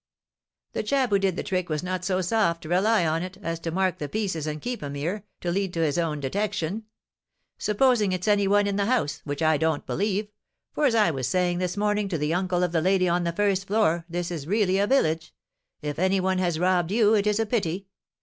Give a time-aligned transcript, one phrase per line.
[0.73, 3.69] _""The chap who did the trick was not so soft, rely on it, as to
[3.69, 6.85] mark the pieces, and keep 'em here, to lead to his own detection.
[7.59, 10.29] Supposing it's any one in the house, which I don't believe
[10.73, 13.25] (for, as I was a saying this morning to the uncle of the lady on
[13.25, 15.35] the first floor, this is really a village),
[15.83, 17.85] if any one has robbed you, it is a pity.